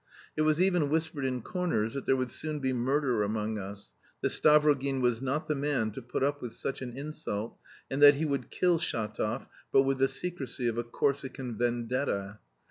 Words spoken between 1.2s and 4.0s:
in corners that there would soon be murder among us,